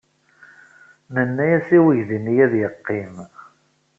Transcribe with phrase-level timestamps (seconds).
[1.13, 3.15] Nenna-as i weydi-nni ad yeqqim.